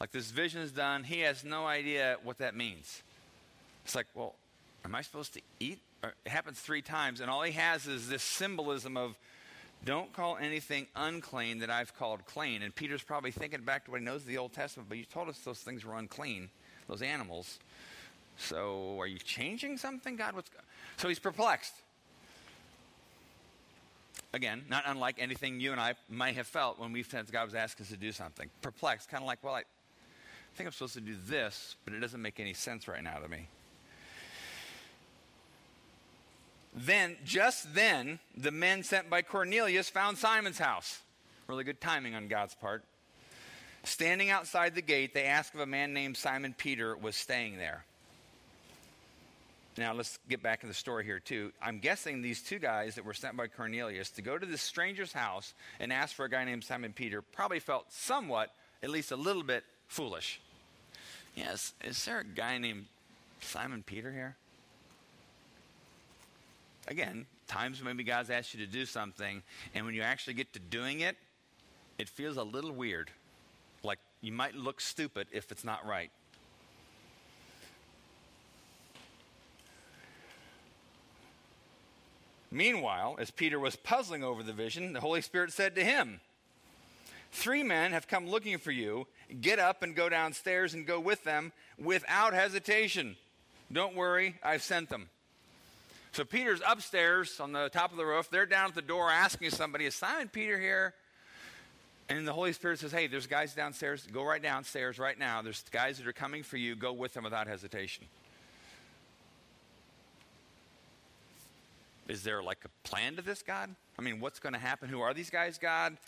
[0.00, 3.02] Like this vision is done, he has no idea what that means.
[3.84, 4.34] It's like, well,
[4.84, 5.80] am I supposed to eat?
[6.02, 9.18] It happens three times, and all he has is this symbolism of
[9.84, 12.62] don't call anything unclean that I've called clean.
[12.62, 15.04] And Peter's probably thinking back to what he knows of the Old Testament, but you
[15.04, 16.50] told us those things were unclean
[16.88, 17.58] those animals.
[18.36, 20.34] So are you changing something, God?
[20.34, 20.50] What's
[20.96, 21.74] so he's perplexed.
[24.32, 27.54] Again, not unlike anything you and I might have felt when we felt God was
[27.54, 28.50] asking us to do something.
[28.60, 29.62] Perplexed, kind of like, well, I
[30.56, 33.28] think I'm supposed to do this, but it doesn't make any sense right now to
[33.28, 33.48] me.
[36.74, 41.00] Then, just then, the men sent by Cornelius found Simon's house.
[41.46, 42.84] Really good timing on God's part.
[43.88, 47.86] Standing outside the gate, they asked if a man named Simon Peter was staying there.
[49.78, 51.52] Now, let's get back in the story here, too.
[51.62, 55.14] I'm guessing these two guys that were sent by Cornelius to go to this stranger's
[55.14, 58.50] house and ask for a guy named Simon Peter probably felt somewhat,
[58.82, 60.38] at least a little bit, foolish.
[61.34, 62.84] Yes, is there a guy named
[63.40, 64.36] Simon Peter here?
[66.88, 69.42] Again, times maybe God's asked you to do something,
[69.74, 71.16] and when you actually get to doing it,
[71.96, 73.10] it feels a little weird
[74.20, 76.10] you might look stupid if it's not right.
[82.50, 86.20] Meanwhile, as Peter was puzzling over the vision, the Holy Spirit said to him,
[87.30, 89.06] Three men have come looking for you.
[89.40, 93.16] Get up and go downstairs and go with them without hesitation.
[93.70, 95.10] Don't worry, I've sent them.
[96.12, 98.30] So Peter's upstairs on the top of the roof.
[98.30, 100.94] They're down at the door asking somebody, Is Simon Peter here?
[102.10, 104.06] And the Holy Spirit says, hey, there's guys downstairs.
[104.10, 105.42] Go right downstairs right now.
[105.42, 106.74] There's guys that are coming for you.
[106.74, 108.06] Go with them without hesitation.
[112.08, 113.68] Is there like a plan to this, God?
[113.98, 114.88] I mean, what's going to happen?
[114.88, 115.98] Who are these guys, God?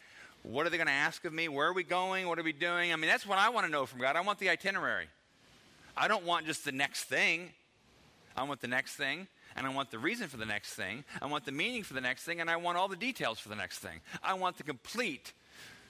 [0.42, 1.48] What are they going to ask of me?
[1.48, 2.26] Where are we going?
[2.26, 2.94] What are we doing?
[2.94, 4.16] I mean, that's what I want to know from God.
[4.16, 5.08] I want the itinerary.
[5.94, 7.50] I don't want just the next thing.
[8.34, 11.04] I want the next thing, and I want the reason for the next thing.
[11.20, 13.50] I want the meaning for the next thing, and I want all the details for
[13.50, 14.00] the next thing.
[14.22, 15.34] I want the complete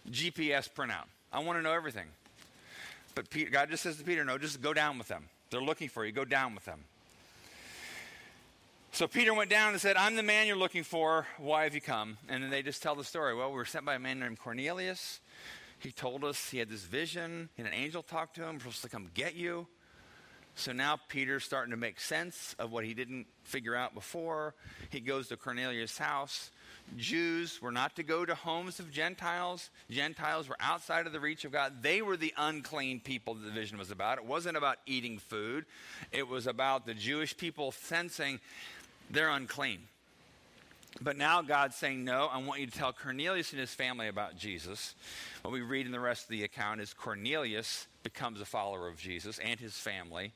[0.09, 1.07] GPS printout.
[1.33, 2.07] I want to know everything.
[3.15, 5.25] But Peter, God just says to Peter, no, just go down with them.
[5.51, 6.13] They're looking for you.
[6.13, 6.85] Go down with them.
[8.93, 11.27] So Peter went down and said, I'm the man you're looking for.
[11.39, 12.19] Why have you come?
[12.29, 13.35] And then they just tell the story.
[13.35, 15.21] Well, we were sent by a man named Cornelius.
[15.79, 18.83] He told us he had this vision, and an angel talked to him, we're supposed
[18.83, 19.67] to come get you.
[20.61, 24.55] So now Peter's starting to make sense of what he didn't figure out before.
[24.91, 26.51] He goes to Cornelius' house.
[26.99, 29.71] Jews were not to go to homes of Gentiles.
[29.89, 31.83] Gentiles were outside of the reach of God.
[31.83, 34.19] They were the unclean people the vision was about.
[34.19, 35.65] It wasn't about eating food,
[36.13, 38.39] it was about the Jewish people sensing
[39.11, 39.81] they're unclean.
[41.01, 44.37] But now God's saying, No, I want you to tell Cornelius and his family about
[44.37, 44.95] Jesus.
[45.43, 48.99] What we read in the rest of the account is Cornelius becomes a follower of
[48.99, 50.33] Jesus and his family.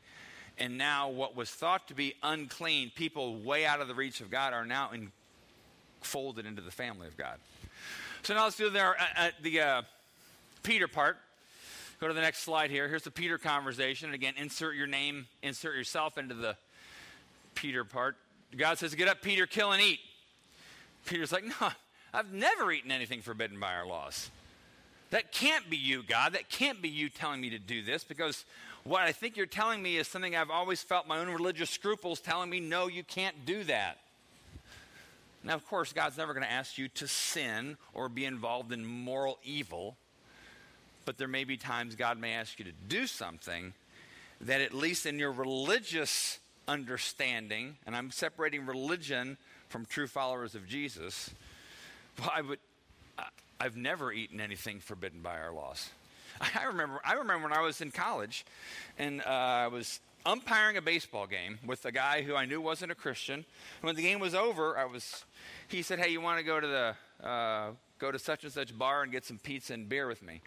[0.57, 4.31] And now, what was thought to be unclean, people way out of the reach of
[4.31, 5.11] God, are now in,
[6.01, 7.39] folded into the family of God.
[8.23, 9.83] So now let's do the, uh, uh, the uh,
[10.63, 11.17] Peter part.
[12.01, 12.89] Go to the next slide here.
[12.89, 14.07] Here's the Peter conversation.
[14.07, 16.57] And again, insert your name, insert yourself into the
[17.55, 18.17] Peter part.
[18.57, 19.99] God says, Get up, Peter, kill and eat.
[21.05, 21.71] Peter's like, No,
[22.13, 24.31] I've never eaten anything forbidden by our laws.
[25.11, 26.33] That can't be you, God.
[26.33, 28.45] That can't be you telling me to do this because
[28.85, 32.21] what I think you're telling me is something I've always felt my own religious scruples
[32.21, 33.99] telling me, no, you can't do that.
[35.45, 38.85] Now, of course, God's never going to ask you to sin or be involved in
[38.85, 39.97] moral evil,
[41.05, 43.75] but there may be times God may ask you to do something
[44.41, 49.37] that, at least in your religious understanding, and I'm separating religion
[49.69, 51.31] from true followers of Jesus,
[52.19, 52.59] well, I would,
[53.61, 55.91] I've never eaten anything forbidden by our laws.
[56.41, 58.45] I remember, I remember when I was in college
[58.99, 62.93] and uh, I was umpiring a baseball game with a guy who I knew wasn't
[62.93, 63.45] a Christian.
[63.83, 65.25] When the game was over, I was,
[65.69, 68.77] he said, "Hey, you want to go to the uh, go to such and such
[68.77, 70.41] bar and get some pizza and beer with me?"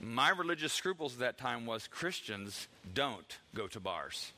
[0.00, 4.32] My religious scruples at that time was Christians don't go to bars,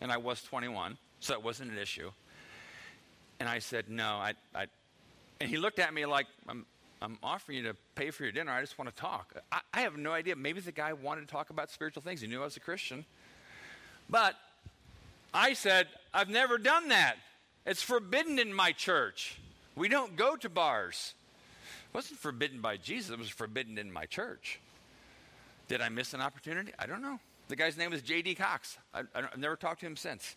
[0.00, 2.12] and I was 21, so it wasn't an issue.
[3.40, 4.66] And I said, "No, I, I
[5.40, 6.66] and he looked at me like, I'm,
[7.00, 8.52] I'm offering you to pay for your dinner.
[8.52, 9.34] I just want to talk.
[9.52, 10.34] I, I have no idea.
[10.36, 12.20] Maybe the guy wanted to talk about spiritual things.
[12.20, 13.04] He knew I was a Christian.
[14.10, 14.34] But
[15.32, 17.16] I said, I've never done that.
[17.66, 19.38] It's forbidden in my church.
[19.76, 21.14] We don't go to bars.
[21.64, 24.58] It wasn't forbidden by Jesus, it was forbidden in my church.
[25.68, 26.72] Did I miss an opportunity?
[26.78, 27.20] I don't know.
[27.48, 28.34] The guy's name was J.D.
[28.34, 28.78] Cox.
[28.92, 30.34] I, have never talked to him since.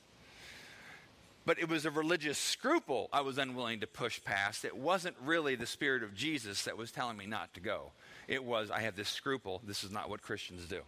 [1.52, 4.64] But it was a religious scruple I was unwilling to push past.
[4.64, 7.92] It wasn't really the Spirit of Jesus that was telling me not to go.
[8.30, 9.60] It was, I have this scruple.
[9.68, 10.80] This is not what Christians do.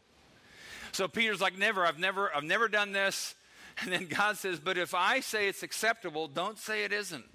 [0.93, 3.35] So Peter's like, never, I've never, I've never done this.
[3.81, 7.25] And then God says, but if I say it's acceptable, don't say it isn't.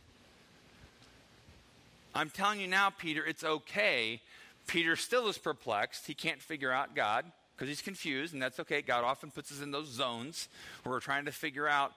[2.15, 4.23] I'm telling you now, Peter, it's okay.
[4.67, 6.07] Peter still is perplexed.
[6.07, 8.81] He can't figure out God because he's confused, and that's okay.
[8.81, 10.49] God often puts us in those zones
[10.83, 11.93] where we're trying to figure out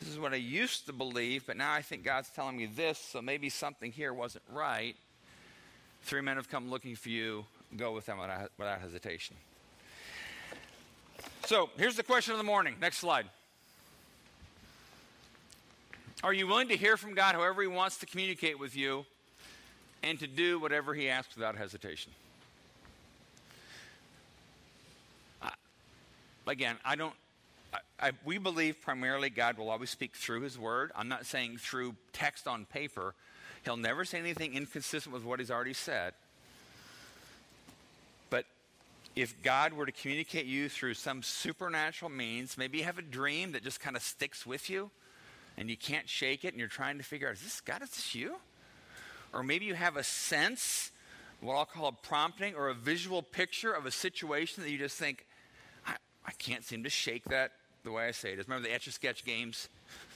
[0.00, 2.98] this is what I used to believe, but now I think God's telling me this,
[2.98, 4.94] so maybe something here wasn't right.
[6.02, 7.44] Three men have come looking for you.
[7.76, 9.36] Go with them without, hesitation.
[11.46, 12.76] So here's the question of the morning.
[12.80, 13.26] Next slide.
[16.22, 19.04] Are you willing to hear from God however He wants to communicate with you
[20.02, 22.12] and to do whatever He asks without hesitation?
[25.42, 25.50] Uh,
[26.46, 27.14] again, I don't
[28.00, 30.92] I, we believe primarily God will always speak through His Word.
[30.96, 33.14] I'm not saying through text on paper.
[33.64, 36.14] He'll never say anything inconsistent with what He's already said.
[38.30, 38.46] But
[39.16, 43.52] if God were to communicate you through some supernatural means, maybe you have a dream
[43.52, 44.90] that just kind of sticks with you
[45.56, 47.90] and you can't shake it and you're trying to figure out, is this God, is
[47.90, 48.36] this you?
[49.32, 50.92] Or maybe you have a sense,
[51.40, 54.96] what I'll call a prompting or a visual picture of a situation that you just
[54.96, 55.26] think,
[56.28, 57.52] I, can't seem to shake that
[57.84, 58.46] the way I say it is.
[58.46, 59.68] Remember the Etch a Sketch games?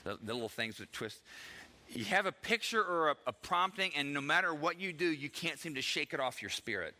[0.03, 1.19] The, the, little things that twist.
[1.89, 5.29] You have a picture or a, a prompting, and no matter what you do, you
[5.29, 6.93] can't seem to shake it off your spirit.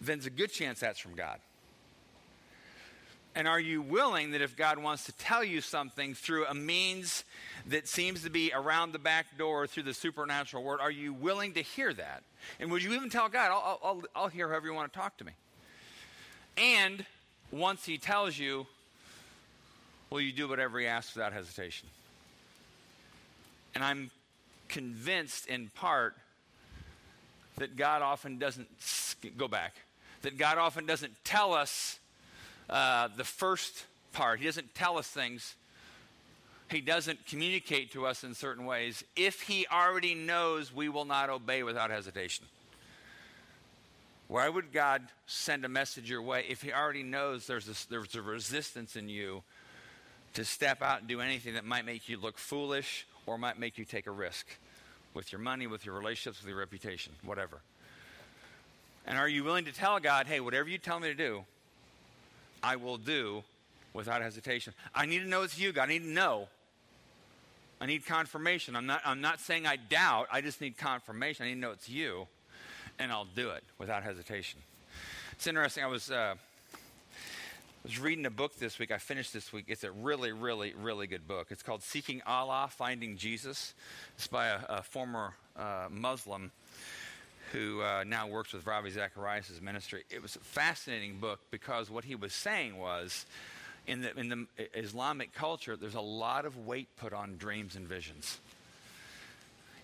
[0.00, 1.40] Then there's a good chance that's from God.
[3.34, 7.24] And are you willing that if God wants to tell you something through a means
[7.68, 11.52] that seems to be around the back door through the supernatural word, are you willing
[11.54, 12.24] to hear that?
[12.58, 15.16] And would you even tell God, I'll, I'll, I'll hear however you want to talk
[15.18, 15.32] to me?
[16.56, 17.06] And
[17.50, 18.66] once He tells you,
[20.10, 21.88] Will you do whatever he asks without hesitation?
[23.76, 24.10] And I'm
[24.68, 26.16] convinced in part
[27.58, 28.68] that God often doesn't
[29.36, 29.74] go back,
[30.22, 32.00] that God often doesn't tell us
[32.68, 34.40] uh, the first part.
[34.40, 35.54] He doesn't tell us things.
[36.68, 41.30] He doesn't communicate to us in certain ways if he already knows we will not
[41.30, 42.46] obey without hesitation.
[44.30, 48.14] Why would God send a message your way if he already knows there's a, there's
[48.14, 49.42] a resistance in you
[50.34, 53.76] to step out and do anything that might make you look foolish or might make
[53.76, 54.46] you take a risk
[55.14, 57.60] with your money, with your relationships, with your reputation, whatever.
[59.04, 61.42] And are you willing to tell God, hey, whatever you tell me to do,
[62.62, 63.42] I will do
[63.94, 64.74] without hesitation?
[64.94, 65.88] I need to know it's you, God.
[65.88, 66.46] I need to know.
[67.80, 68.76] I need confirmation.
[68.76, 71.46] I'm not, I'm not saying I doubt, I just need confirmation.
[71.46, 72.28] I need to know it's you,
[73.00, 74.60] and I'll do it without hesitation.
[75.32, 75.82] It's interesting.
[75.82, 76.10] I was.
[76.10, 76.34] Uh,
[77.82, 78.90] was reading a book this week.
[78.90, 79.64] I finished this week.
[79.68, 81.46] It's a really, really, really good book.
[81.48, 83.72] It's called Seeking Allah, Finding Jesus.
[84.16, 86.52] It's by a, a former uh, Muslim
[87.52, 90.04] who uh, now works with Ravi Zacharias' ministry.
[90.10, 93.24] It was a fascinating book because what he was saying was
[93.86, 94.46] in the, in the
[94.78, 98.38] Islamic culture, there's a lot of weight put on dreams and visions.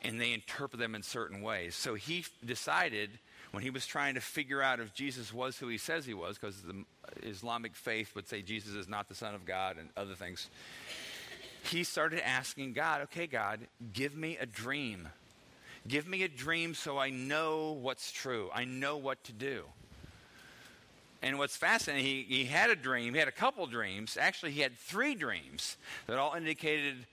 [0.06, 1.74] And they interpret them in certain ways.
[1.74, 3.10] So he decided
[3.50, 6.38] when he was trying to figure out if Jesus was who he says he was,
[6.38, 6.84] because the
[7.22, 10.48] Islamic faith would say Jesus is not the Son of God and other things,
[11.64, 13.60] he started asking God, okay, God,
[13.92, 15.08] give me a dream.
[15.88, 18.50] Give me a dream so I know what's true.
[18.54, 19.64] I know what to do.
[21.22, 24.16] And what's fascinating, he, he had a dream, he had a couple dreams.
[24.20, 27.06] Actually, he had three dreams that all indicated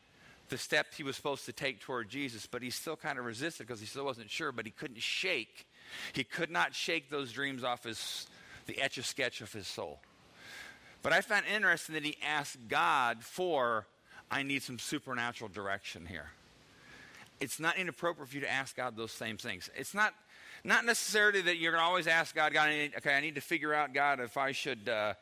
[0.53, 3.65] the steps he was supposed to take toward Jesus, but he still kind of resisted
[3.65, 5.65] because he still wasn't sure, but he couldn't shake
[6.13, 8.27] he could not shake those dreams off his,
[8.65, 9.99] the etch a sketch of his soul.
[11.01, 13.85] But I found interesting that he asked God for,
[14.31, 16.31] I need some supernatural direction here.
[17.39, 19.69] It's not inappropriate for you to ask God those same things.
[19.75, 20.13] It's not,
[20.63, 23.35] not necessarily that you're going to always ask God, God, I need, okay, I need
[23.35, 24.87] to figure out, God, if I should.
[24.87, 25.13] Uh,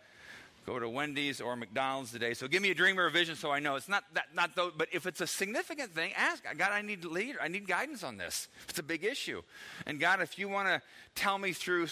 [0.65, 2.34] go to Wendy's or McDonald's today.
[2.34, 3.76] So give me a dream or a vision so I know.
[3.76, 6.69] It's not that, not but if it's a significant thing, ask God.
[6.71, 7.38] I need lead.
[7.41, 8.47] I need guidance on this.
[8.69, 9.41] It's a big issue,
[9.86, 10.82] and God, if you want to
[11.15, 11.88] tell me through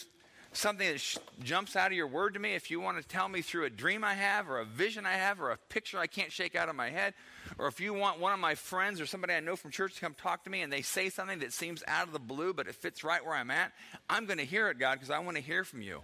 [0.53, 3.27] something that sh- jumps out of your word to me, if you want to tell
[3.27, 6.07] me through a dream I have or a vision I have or a picture I
[6.07, 7.13] can't shake out of my head,
[7.57, 10.01] or if you want one of my friends or somebody I know from church to
[10.01, 12.67] come talk to me and they say something that seems out of the blue but
[12.67, 13.71] it fits right where I'm at,
[14.09, 16.01] I'm going to hear it, God, because I want to hear from you.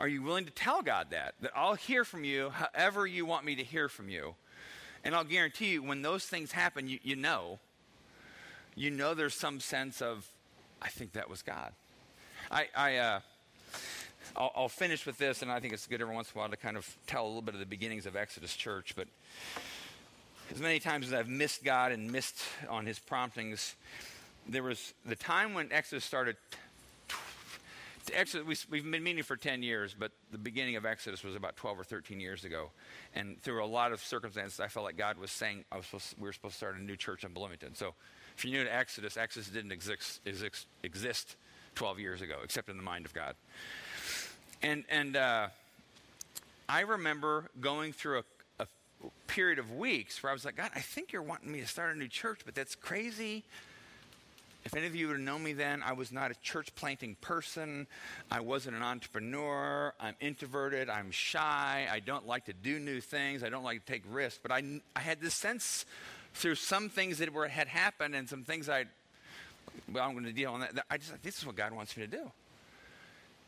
[0.00, 1.34] Are you willing to tell God that?
[1.42, 4.34] That I'll hear from you however you want me to hear from you.
[5.04, 7.58] And I'll guarantee you, when those things happen, you, you know.
[8.74, 10.26] You know there's some sense of,
[10.80, 11.72] I think that was God.
[12.50, 13.20] I, I uh,
[14.34, 16.48] I'll, I'll, finish with this, and I think it's good every once in a while
[16.48, 18.94] to kind of tell a little bit of the beginnings of Exodus Church.
[18.96, 19.06] But
[20.50, 23.76] as many times as I've missed God and missed on His promptings,
[24.48, 26.36] there was the time when Exodus started
[28.12, 31.56] Exodus, we, have been meeting for 10 years, but the beginning of Exodus was about
[31.56, 32.70] 12 or 13 years ago.
[33.14, 36.26] And through a lot of circumstances, I felt like God was saying was supposed, we
[36.26, 37.74] were supposed to start a new church in Bloomington.
[37.74, 37.94] So
[38.36, 41.36] if you're new to Exodus, Exodus didn't exist, exist, exist
[41.74, 43.34] 12 years ago, except in the mind of God.
[44.62, 45.48] And, and uh,
[46.68, 48.22] I remember going through
[48.58, 48.66] a, a
[49.26, 51.94] period of weeks where I was like, God, I think you're wanting me to start
[51.94, 53.44] a new church, but that's crazy.
[54.64, 57.16] If any of you would have known me then, I was not a church planting
[57.20, 57.86] person.
[58.30, 59.94] I wasn't an entrepreneur.
[59.98, 60.90] I'm introverted.
[60.90, 61.88] I'm shy.
[61.90, 63.42] I don't like to do new things.
[63.42, 64.38] I don't like to take risks.
[64.42, 65.86] But I, I had this sense
[66.34, 68.84] through some things that were, had happened and some things I,
[69.90, 70.84] well, I'm going to deal on that.
[70.90, 72.30] I just, this is what God wants me to do.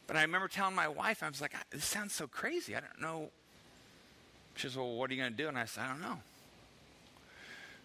[0.06, 2.74] But I remember telling my wife, I was like, this sounds so crazy.
[2.74, 3.28] I don't know.
[4.56, 5.48] She says, well, what are you going to do?
[5.48, 6.18] And I said, I don't know.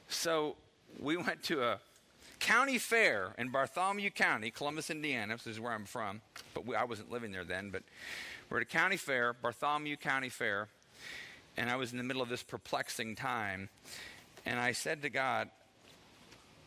[0.10, 0.56] So
[1.00, 1.80] we went to a
[2.48, 5.36] county fair in Bartholomew County, Columbus, Indiana.
[5.36, 6.22] This is where I'm from,
[6.54, 7.72] but we, I wasn't living there then.
[7.72, 7.84] But
[8.50, 10.70] we're at a county fair, Bartholomew County Fair,
[11.58, 13.68] and I was in the middle of this perplexing time.
[14.46, 15.50] And I said to God,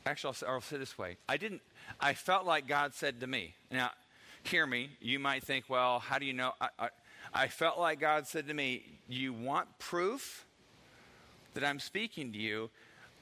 [0.05, 1.63] actually, I'll, I'll say this way: I didn't.
[1.99, 3.55] I felt like God said to me.
[3.71, 3.91] Now,
[4.43, 4.91] hear me.
[5.01, 6.53] You might think, well, how do you know?
[6.61, 6.89] I, I,
[7.33, 10.45] I felt like God said to me, "You want proof
[11.55, 12.69] that I'm speaking to you."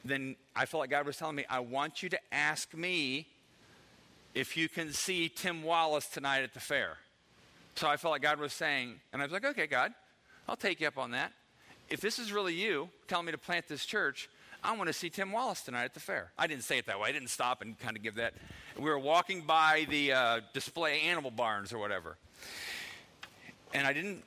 [0.04, 3.26] Then I felt like God was telling me, I want you to ask me
[4.34, 6.98] if you can see Tim Wallace tonight at the fair.
[7.74, 9.92] So I felt like God was saying, and I was like, okay, God,
[10.48, 11.32] I'll take you up on that.
[11.88, 14.28] If this is really you telling me to plant this church,
[14.62, 16.32] I want to see Tim Wallace tonight at the fair.
[16.36, 17.08] I didn't say it that way.
[17.08, 18.34] I didn't stop and kind of give that.
[18.76, 22.16] We were walking by the uh, display animal barns or whatever,
[23.72, 24.24] and I didn't.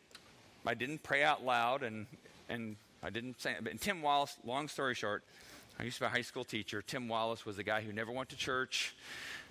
[0.66, 2.06] I didn't pray out loud, and
[2.48, 3.56] and I didn't say.
[3.62, 4.38] But Tim Wallace.
[4.46, 5.24] Long story short,
[5.82, 6.84] I used to be a high school teacher.
[6.84, 8.96] Tim Wallace was the guy who never went to church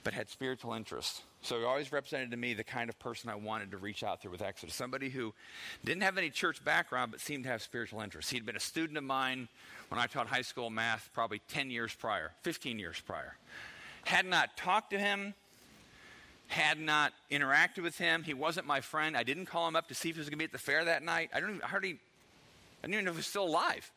[0.04, 1.22] but had spiritual interest.
[1.42, 4.22] So he always represented to me the kind of person I wanted to reach out
[4.22, 4.76] to with Exodus.
[4.76, 5.34] Somebody who
[5.84, 8.30] didn't have any church background but seemed to have spiritual interest.
[8.30, 9.48] He'd been a student of mine
[9.88, 13.36] when I taught high school math probably 10 years prior, 15 years prior.
[14.04, 15.34] Had not talked to him,
[16.46, 18.22] had not interacted with him.
[18.22, 19.16] He wasn't my friend.
[19.16, 20.58] I didn't call him up to see if he was going to be at the
[20.58, 21.30] fair that night.
[21.34, 21.98] I don't even, hardly
[22.82, 23.90] I didn't even know if he was still alive.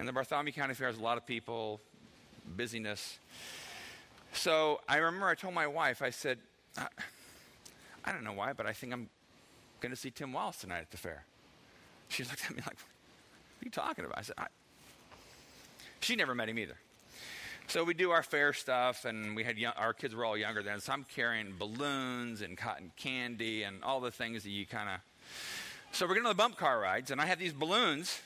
[0.00, 1.78] And the Bartholomew County Fair has a lot of people,
[2.56, 3.18] busyness.
[4.32, 6.38] So I remember I told my wife, I said,
[6.78, 6.86] I,
[8.06, 9.10] I don't know why, but I think I'm
[9.80, 11.26] going to see Tim Wallace tonight at the fair.
[12.08, 14.16] She looked at me like, what are you talking about?
[14.16, 14.46] I said, I.
[16.00, 16.78] She never met him either.
[17.66, 20.62] So we do our fair stuff, and we had young, our kids were all younger
[20.62, 20.80] then.
[20.80, 25.00] So I'm carrying balloons and cotton candy and all the things that you kind of.
[25.92, 28.22] So we're getting on the bump car rides, and I have these balloons,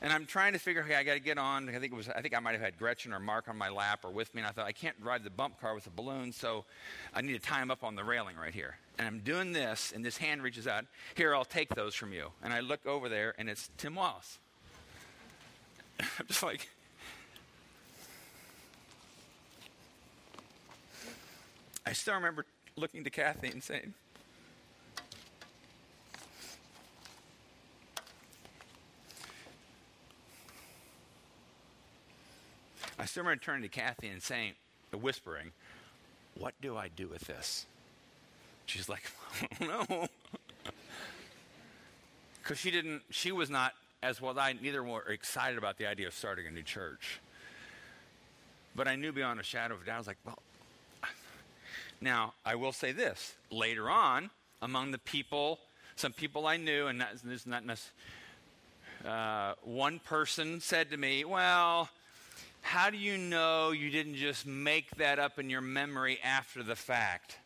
[0.00, 1.68] and I'm trying to figure, okay, I got to get on.
[1.68, 3.68] I think it was, I think I might have had Gretchen or Mark on my
[3.68, 5.90] lap or with me, and I thought I can't ride the bump car with a
[5.90, 6.64] balloon, so
[7.14, 8.76] I need to tie them up on the railing right here.
[8.98, 10.84] And I'm doing this, and this hand reaches out.
[11.14, 12.28] Here, I'll take those from you.
[12.42, 14.38] And I look over there, and it's Tim Wallace.
[16.00, 16.68] I'm just like,
[21.86, 22.46] I still remember
[22.76, 23.94] looking to Kathy and saying,
[32.98, 34.52] I still remember turning to Kathy and saying,
[34.92, 35.52] whispering,
[36.38, 37.66] What do I do with this?
[38.66, 39.10] She's like,
[39.60, 40.08] No.
[42.42, 43.72] Because she didn't, she was not,
[44.02, 47.20] as well I, neither were excited about the idea of starting a new church.
[48.76, 50.38] But I knew beyond a shadow of a doubt, I was like, Well,
[52.00, 53.34] now, I will say this.
[53.50, 54.30] Later on,
[54.60, 55.58] among the people,
[55.96, 57.94] some people I knew, and this is not necessarily,
[59.06, 61.88] uh, one person said to me, Well,
[62.64, 66.74] how do you know you didn't just make that up in your memory after the
[66.74, 67.38] fact?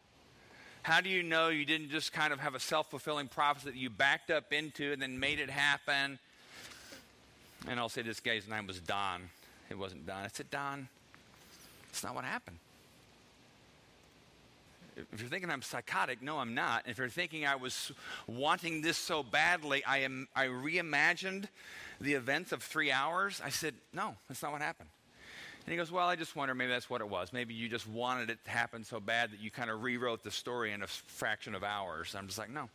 [0.82, 3.76] How do you know you didn't just kind of have a self fulfilling prophecy that
[3.76, 6.18] you backed up into and then made it happen?
[7.66, 9.28] And I'll say this guy's name was Don.
[9.68, 10.24] It wasn't Don.
[10.24, 10.88] I said, Don,
[11.90, 12.58] it's not what happened
[15.12, 16.84] if you're thinking I'm psychotic, no, I'm not.
[16.86, 17.92] If you're thinking I was
[18.26, 21.46] wanting this so badly, I, am, I reimagined
[22.00, 24.88] the events of three hours, I said, no, that's not what happened.
[25.68, 27.30] And he goes, well, I just wonder maybe that's what it was.
[27.30, 30.30] Maybe you just wanted it to happen so bad that you kind of rewrote the
[30.30, 32.14] story in a fraction of hours.
[32.16, 32.70] I'm just like, no.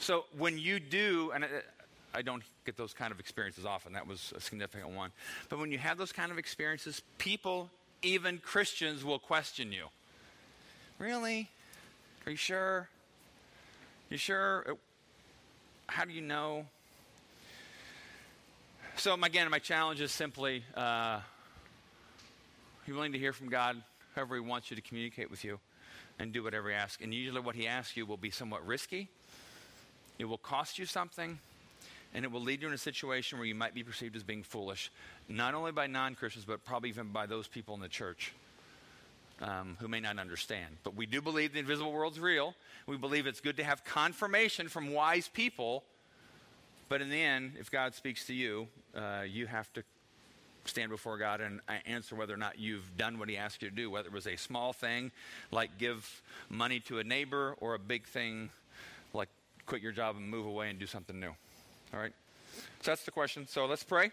[0.00, 1.48] So when you do, and I,
[2.12, 5.12] I don't get those kind of experiences often, that was a significant one.
[5.50, 7.70] But when you have those kind of experiences, people,
[8.02, 9.84] even Christians, will question you.
[10.98, 11.48] Really?
[12.26, 12.88] Are you sure?
[14.08, 14.64] You sure?
[14.68, 14.74] Uh,
[15.86, 16.66] how do you know?
[18.96, 21.20] So, again, my challenge is simply uh,
[22.90, 23.80] be willing to hear from God,
[24.16, 25.60] however He wants you to communicate with you,
[26.18, 27.00] and do whatever He asks.
[27.00, 29.08] And usually, what He asks you will be somewhat risky,
[30.18, 31.38] it will cost you something,
[32.12, 34.42] and it will lead you in a situation where you might be perceived as being
[34.42, 34.90] foolish,
[35.28, 38.32] not only by non Christians, but probably even by those people in the church
[39.40, 40.76] um, who may not understand.
[40.82, 42.56] But we do believe the invisible world's real.
[42.88, 45.84] We believe it's good to have confirmation from wise people.
[46.88, 48.66] But in the end, if God speaks to you,
[48.96, 49.84] uh, you have to
[50.64, 53.70] stand before God and uh, answer whether or not you've done what He asked you
[53.70, 55.10] to do, whether it was a small thing
[55.50, 58.50] like give money to a neighbor or a big thing
[59.12, 59.28] like
[59.66, 61.32] quit your job and move away and do something new.
[61.94, 62.12] All right?
[62.82, 63.46] So that's the question.
[63.46, 64.10] So let's pray.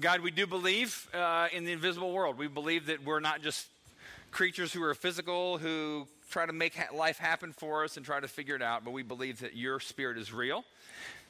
[0.00, 2.38] God, we do believe uh, in the invisible world.
[2.38, 3.66] We believe that we're not just
[4.30, 8.18] creatures who are physical, who try to make ha- life happen for us and try
[8.18, 10.64] to figure it out, but we believe that your spirit is real.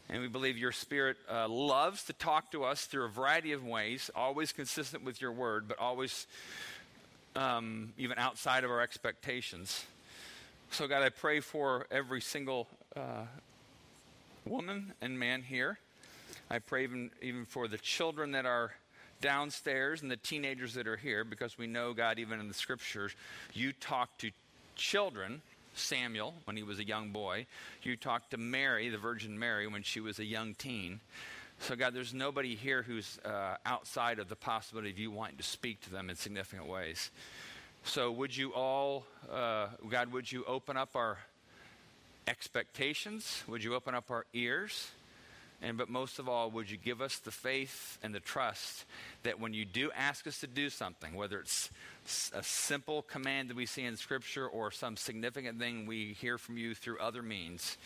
[0.08, 3.64] And we believe your spirit uh, loves to talk to us through a variety of
[3.64, 6.26] ways, always consistent with your word, but always
[7.34, 9.86] um, even outside of our expectations.
[10.70, 13.26] So, God, I pray for every single uh,
[14.44, 15.78] woman and man here.
[16.50, 18.72] I pray even, even for the children that are
[19.20, 23.14] downstairs and the teenagers that are here because we know, God, even in the scriptures,
[23.54, 24.30] you talk to
[24.74, 25.40] children.
[25.74, 27.46] Samuel, when he was a young boy.
[27.82, 31.00] You talked to Mary, the Virgin Mary, when she was a young teen.
[31.60, 35.44] So, God, there's nobody here who's uh, outside of the possibility of you wanting to
[35.44, 37.10] speak to them in significant ways.
[37.84, 41.18] So, would you all, uh, God, would you open up our
[42.26, 43.44] expectations?
[43.48, 44.90] Would you open up our ears?
[45.62, 48.84] And but most of all, would you give us the faith and the trust
[49.22, 51.70] that when you do ask us to do something, whether it's
[52.34, 56.58] a simple command that we see in Scripture or some significant thing we hear from
[56.58, 57.78] you through other means,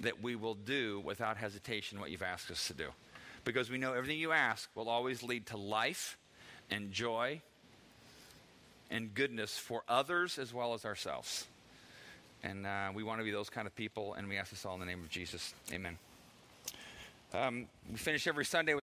[0.00, 2.86] that we will do without hesitation what you've asked us to do.
[3.44, 6.16] Because we know everything you ask will always lead to life
[6.70, 7.42] and joy
[8.90, 11.46] and goodness for others as well as ourselves.
[12.42, 14.74] And uh, we want to be those kind of people, and we ask this all
[14.74, 15.52] in the name of Jesus.
[15.70, 15.98] Amen.
[17.32, 18.78] Um, we finish every Sunday with